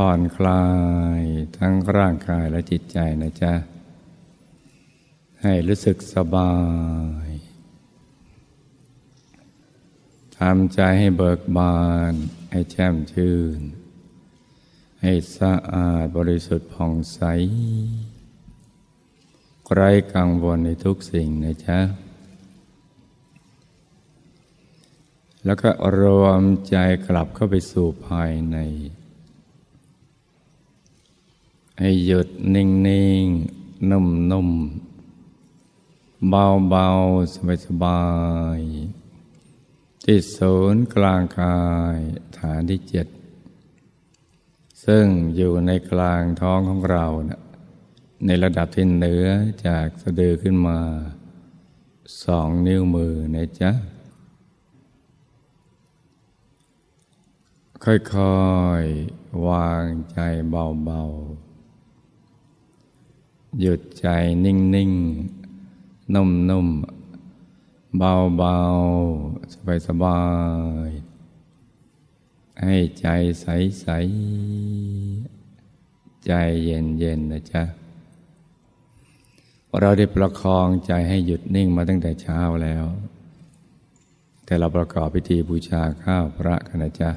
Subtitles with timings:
[0.00, 0.66] ผ่อนคลา
[1.20, 1.22] ย
[1.58, 3.54] ทั้งร่างกายและจิตใจนะจ๊ะ
[5.42, 6.56] ให้รู้สึกสบา
[7.26, 7.28] ย
[10.38, 11.80] ทำใจให้เบิกบา
[12.10, 12.12] น
[12.50, 13.60] ให้แจ่มชื่น
[15.02, 17.20] ให้สะอาดบริสุทธิ์ผ่องใส
[19.74, 21.78] ไร้กังวลในทุกสิ่งนะจ๊ะ
[25.44, 25.70] แล้วก็
[26.00, 28.58] รวมใจกลับเข้าไปสู่ภายใน
[31.78, 33.26] ให้หยุดนิ่งนิ่ง
[33.90, 34.50] นุ่มนุ่ม
[36.28, 36.86] เบาเบา
[37.34, 38.02] สบายสบา
[38.58, 38.60] ย
[40.04, 41.60] ที่ศูนย์กลางกา
[41.94, 41.98] ย
[42.38, 43.06] ฐานที่เจ็ด
[44.84, 45.06] ซึ่ง
[45.36, 47.40] อยู่ในกลางท้องของเรานะ
[48.26, 49.26] ในระดับที่เหนือ
[49.66, 50.78] จากสะดือขึ้นมา
[52.24, 53.72] สองนิ้วมือนะจ๊ะ
[57.84, 58.48] ค่อ
[58.82, 60.18] ยๆ วางใจ
[60.50, 61.45] เบาๆ
[63.60, 64.06] หยุดใจ
[64.44, 64.92] นิ่งนิ่ง
[66.14, 66.68] นุ่มนุ่ม
[67.98, 68.56] เบาเบา
[69.52, 70.20] สบายสบา
[70.88, 70.90] ย
[72.62, 73.06] ให้ใจ
[73.40, 73.46] ใส
[73.80, 73.86] ใส
[76.26, 76.32] ใจ
[76.64, 77.62] เย็นเย็นนะจ๊ะ
[79.80, 82.86] เราได้ประคองใจให้หยุดนิ่งมาตั้งแต่เช้าแล้ว
[84.44, 87.10] แต่เราประกอบพิธีบูชาข้าวพระกันนะจ๊ะ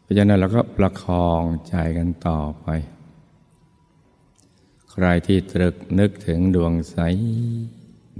[0.00, 2.66] เพราะฉะนั้นเราก็ประคองใจกันต่อไป
[4.96, 6.96] ใครที่ตรึกนึกถึงดวงใส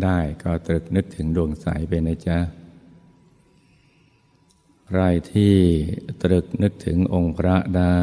[0.02, 2.38] ได้ก็ตรึกนึกถึงดวงใสไปนะจ๊ะ
[4.86, 5.02] ใคร
[5.32, 5.56] ที่
[6.22, 8.02] ตรึกนึกถึงองค์พระได้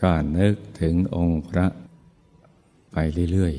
[0.00, 1.66] ก็นึกถึงองค์พระ
[2.92, 2.96] ไป
[3.32, 3.54] เรื่อย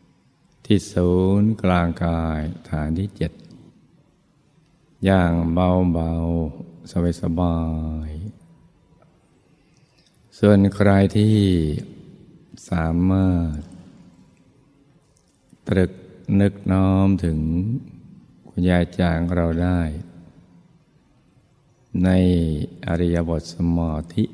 [0.00, 2.40] ๆ ที่ศูนย์กลางกาย
[2.70, 3.32] ฐานที่เจ็ด
[5.04, 7.58] อย่างเบาๆ สบา
[8.08, 11.36] ยๆส่วนใครที่
[12.66, 13.56] สามารถ
[15.68, 15.92] ตรึก
[16.40, 17.38] นึกน้อมถึง
[18.48, 19.80] คุณยายจางเราได้
[22.04, 22.08] ใน
[22.86, 24.24] อริยบทสมาธิ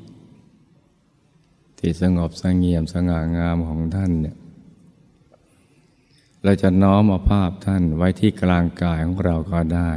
[1.77, 4.37] ที่สงบสงเงียมสง่างามของท่านเนี่ย
[6.43, 9.91] เราจะน้อมเอาภาพท่านไว้ที่กลางกายของเราก็ได้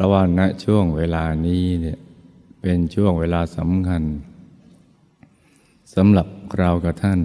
[0.00, 1.98] ระหว่างณช่วงเวลานี้เนี่ย
[2.60, 4.02] เป็นช่วงเวลาสำคัญ
[5.98, 6.28] สำหรับ
[6.58, 7.20] เรากับท่าน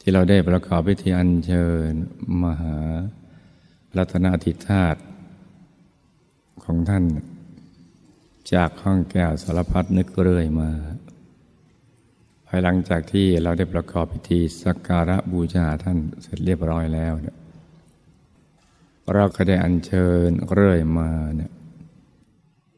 [0.00, 1.92] ที่เราได้ประกอบพิธีอัญเชิญ
[2.44, 2.78] มหา
[3.96, 5.00] รัตนาธิธาตุ
[6.64, 7.04] ของท่าน
[8.54, 10.70] จากห้องแก้วสารพัดนึกเรื่อยมา
[12.46, 17.36] ภายหลังจากที่เราได้ประกอบพิธีสักการะบูชาท่านเสร็จเรียบร้อยแล้วเนี่ย
[19.12, 21.52] เราก็ได้อัญเชิญเรื่อยมาเนี่ย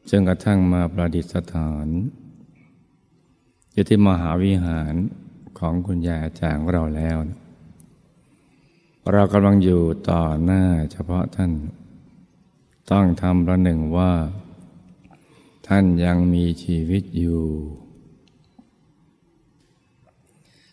[0.09, 1.89] จนกระทั่งมาประดิษฐาน
[3.75, 4.93] อยู่ที่มหาวิหาร
[5.59, 7.17] ของคุณยายอาจารย์ของเราแล้ว
[9.13, 11.51] เรากำลังอยู่ต่อหน้าเฉพาะท่าน
[12.91, 14.13] ต้องทำประหนึ่งว่า
[15.67, 17.43] ท่านยังมีชีวิตอยู่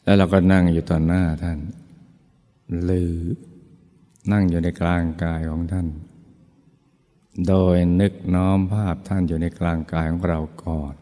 [0.04, 1.58] แล้วเราก็นั่งอยู่ต่อหน้าท่าน
[2.84, 3.14] หรือ
[4.32, 5.86] นั่งอยู่ในกลางกายของท่าน
[7.48, 10.94] โดยนึกน้อมภาพท่านอยู่ในกลางกายของเราก่อน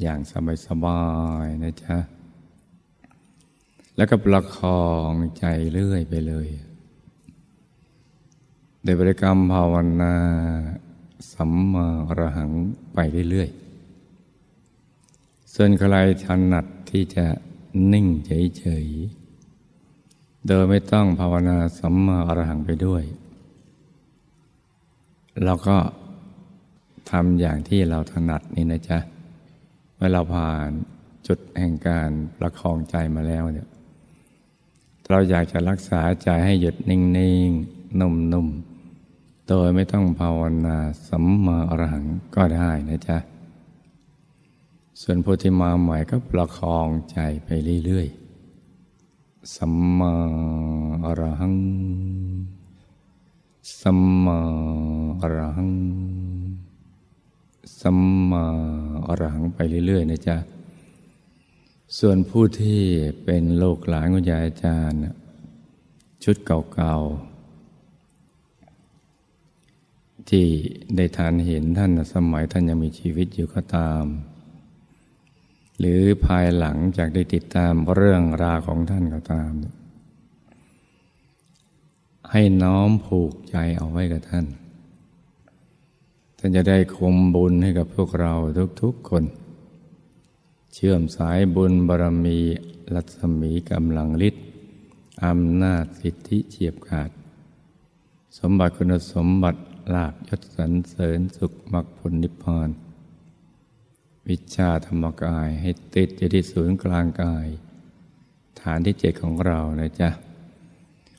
[0.00, 0.20] อย่าง
[0.66, 1.02] สบา
[1.44, 1.96] ยๆนะจ๊ะ
[3.96, 6.48] แล้วก็ประคองใจเรื่อยไปเลย
[8.82, 10.14] โดยบริกรรมภาวนา
[11.32, 12.50] สัมมาอรหัง
[12.94, 12.98] ไป
[13.30, 17.26] เรื่อยๆ ส่วนใครถนัดที่จะ
[17.92, 23.04] นิ่งเฉยๆ โดยไม่ต้องภาวนาสัมมาอรหังไปด้วย
[25.44, 25.76] เราก็
[27.10, 28.98] ทำอย่างที่เราถนัดนี่นะจ๊ะ
[29.96, 30.68] เมื่อเราผ่าน
[31.26, 33.68] จุดแห่งการประคองใจมาแล้วเนี่ย
[35.10, 37.00] เราอยากจะรักษาใจให้หยุดนิ่
[37.48, 40.78] งๆ นุ่มๆ โดยไม่ต้องภาวนา
[41.08, 42.04] สัมมาอรหัง
[42.34, 43.18] ก็ได้นะจ๊ะ
[45.02, 47.48] ส่วนผู้ที่มาใหม่ก็ประคองใจไป
[47.84, 50.14] เรื่อยๆ สัมมา
[51.04, 51.56] อรหัง
[53.80, 54.38] สัมมา
[55.20, 55.72] อรหัง
[57.80, 57.98] สัม
[58.30, 58.44] มา
[59.06, 60.36] อรหังไปเรื่อย ๆ นะจ๊ะ
[61.98, 62.80] ส่วนผู้ที่
[63.24, 65.00] เป็นโลกหลานคุณยายอาจารย์
[66.24, 70.46] ชุดเก่าๆ ที่
[70.96, 74.04] ได้ทานเห็นท่านสมัยท่านยังมีชีวิตอยู่ก็ตาม
[75.78, 79.52] หรือภายหลังจากได้ติดตามเรื่องราวของท่านก็ตาม
[82.32, 84.46] ให้น้อมผูกใจเอาไว้กับท่าน
[86.38, 88.32] ท่านจะได้คมบุญให้กับพวกเรา
[88.82, 89.24] ทุกๆคน
[90.74, 92.38] เชื่อมสายบุญบารมี
[92.94, 94.44] รัศมีกำลังฤทธิ์
[95.24, 97.10] อำนาจสิทธิเฉียบขาด
[98.38, 99.60] สมบัติคุณสมบัติ
[99.94, 102.68] ลาบยศสรรเสริญสุขมรรคผลนิพพาน
[104.28, 107.46] วิชาธรรมกายให้ติดอยู่ที่ศูนย์กลางกาย
[108.60, 110.10] ฐานที่เจ็ดของเรานะจ๊ะ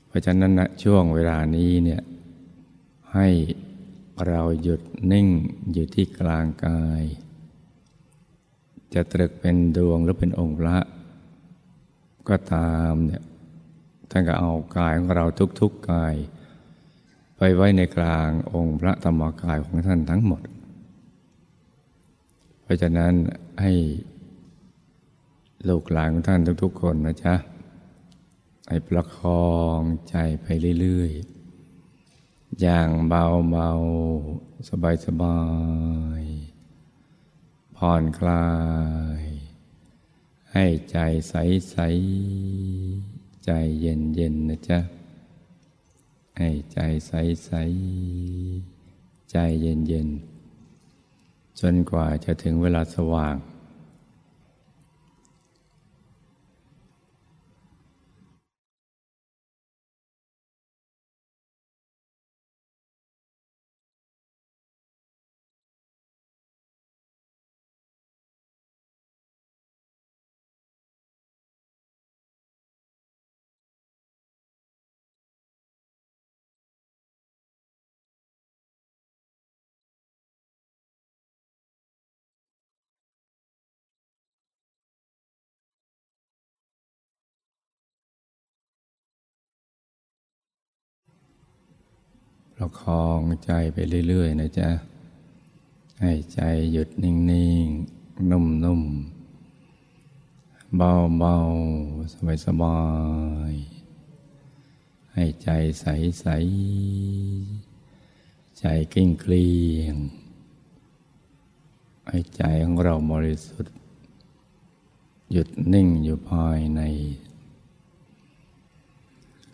[0.07, 2.01] เพราะฉะนั้นนะช่วงเวลานี้เนี่ย
[3.13, 3.27] ให้
[4.25, 4.81] เราหยุด
[5.11, 5.27] นิ่ง
[5.71, 7.03] อยู่ที่กลางกาย
[8.93, 10.77] จะตรึกเป็นดวงหรือเป็นองค์พระ
[12.29, 13.23] ก็ตามเนี่ย
[14.09, 15.25] ท่านก็เอากายของเรา
[15.59, 16.15] ทุกๆกาย
[17.37, 20.41] ไปไว้ในกลางองค์พระธรรมกายของท่านทั้งหมด
[22.61, 23.13] เพราะฉะนั้น
[23.61, 23.73] ให้
[25.69, 27.35] ลูกหลานของท่านทุกๆคนนะจ๊ะ
[28.67, 29.47] ให้ประคอ
[29.79, 30.45] งใจไป
[30.79, 31.36] เรื่อยๆ
[32.61, 33.69] อย่างเบาเบา
[34.69, 35.39] สบายสบา
[36.21, 36.23] ย
[37.75, 38.47] ผ่อนคลา
[39.21, 39.23] ย
[40.53, 40.97] ให้ใจ
[41.29, 41.33] ใส
[41.71, 41.77] ใส
[43.45, 43.51] ใจ
[43.81, 44.79] เย็นเย็นนะจ๊ะ
[46.37, 47.11] ให้ใจใส
[47.45, 47.51] ใส
[49.31, 50.09] ใจเย็นเย็น
[51.59, 53.35] จนกว่าจะถึงเวลาสว่าง
[92.67, 93.77] ประคองใจไป
[94.07, 94.69] เรื่อย ๆ นะจ๊ะ
[96.01, 96.41] ให้ใจ
[96.71, 97.13] หยุดนิ่
[97.63, 97.65] ง
[97.95, 98.81] ๆ นุ่ม
[99.59, 101.35] ๆ เบา
[101.75, 102.81] ๆ สบา
[103.51, 103.53] ย
[104.33, 105.49] ๆ ให้ใจ
[105.79, 105.85] ใส
[107.23, 109.95] ๆ ใจกิ้งเกลียง
[112.07, 113.75] ให้ใจของเราบริสุทธิ์
[115.31, 116.81] หยุดนิ่งอยู่ภายใน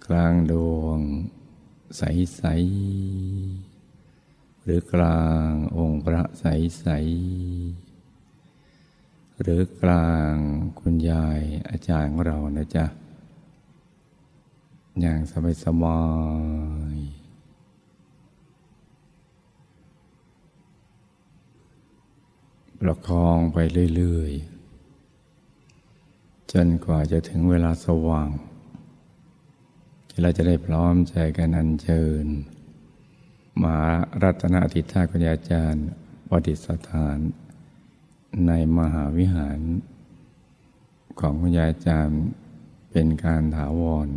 [0.05, 1.01] กลางดวง
[1.97, 10.33] ใสๆหรือกลางองค์พระใสๆหรือกลาง
[10.79, 12.85] คุณยายอาจารย์ของเรานะจ๊ะ
[15.01, 16.01] อย่างสบายสบา
[16.95, 16.97] ย
[22.79, 23.57] ประคองไป
[23.95, 24.53] เรื่อย ๆ
[26.51, 28.29] จนกว่าจะถึงเวลาสว่าง
[30.21, 32.25] เราจะได้พร้อมใจกันอัญเชิญ
[33.61, 33.87] มหา
[34.21, 35.85] รัตนติธาคุณอาจารย์
[36.29, 37.17] ปฏิสถาน
[38.47, 39.59] ในมหาวิหาร
[41.19, 42.21] ของคุณยายอาจารย์
[42.91, 44.07] เป็นการถาวร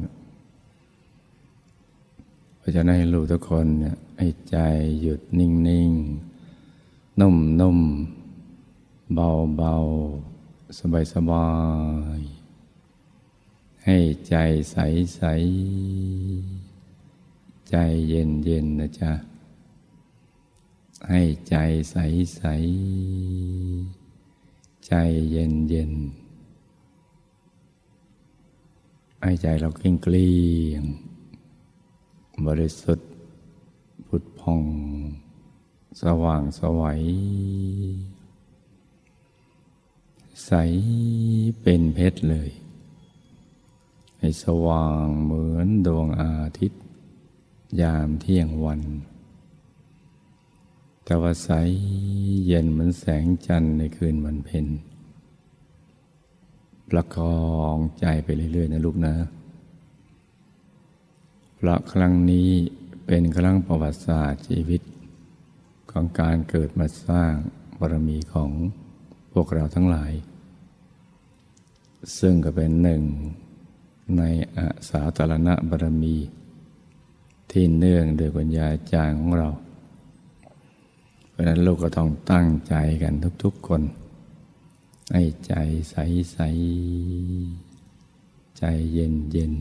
[2.56, 4.56] เพราะฉะนั้นให้รู้ทุกคนเนี่ยให้ใจ
[5.00, 5.90] หยุดนิ่งนิ่ง
[7.20, 7.78] นุ่มนุ่ม
[9.14, 9.74] เบาเบา
[10.78, 11.48] สบายสบา
[12.18, 12.35] ย
[13.88, 14.36] ให้ใจ
[14.70, 14.76] ใส
[15.16, 15.22] ใส
[17.70, 17.76] ใจ
[18.08, 19.12] เย็นเย็นนะจ๊ะ
[21.08, 21.54] ให้ใจ
[21.90, 21.96] ใส
[22.36, 22.42] ใส
[24.86, 24.92] ใจ
[25.30, 25.92] เย็นเย็น
[29.20, 30.36] ให้ใจเราเกลี้ยงเกลี้
[30.70, 30.84] ยง
[32.46, 33.08] บริสุทธิ์
[34.06, 34.64] ผุดพอง
[36.02, 37.02] สว่างสวัย
[40.46, 40.52] ใส
[41.60, 42.50] เป็นเพชรเลย
[44.18, 46.82] ให้สว่างเหมือนดวงอาทิตย์
[47.80, 48.80] ยามเที่ยงวัน
[51.04, 51.50] แต่ว่าใส
[52.46, 54.66] เย็นเหมือนแสงจันทร์ในคืนวันเพ็ญ
[56.90, 57.40] ประคอ
[57.74, 59.14] งใจไปเรื่อยๆนะลูกนะ
[61.54, 62.50] เพราะครั้งนี้
[63.06, 64.82] เป็นครั้งประวัติศาสตร์ชีวิต
[65.90, 67.32] ของการเกิดมาสร้าง
[67.78, 68.50] บารมีของ
[69.32, 70.12] พวกเราทั้งหลาย
[72.18, 73.02] ซึ่งก็เป็นหนึ่ง
[74.16, 74.22] ใน
[74.56, 76.16] อาสาตรณบารมี
[77.50, 79.50] ที่เนื่องโดยปัญญาจางของเรา
[81.30, 83.82] เพราะนั้นลูกก็ต้องตั้งใจกันทุกๆคน
[85.12, 85.54] ให้ใจ
[85.90, 89.54] ใสๆใจเย็นเย็น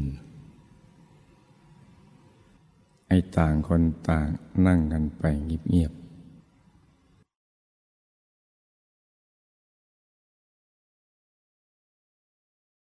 [3.08, 4.28] ให้ต่างคนต่าง
[4.66, 5.24] นั่งกันไป
[5.70, 6.05] เงียบๆ